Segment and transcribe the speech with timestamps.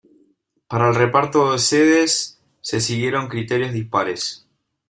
[0.67, 4.47] Para el reparto de sedes, se siguieron criterios dispares.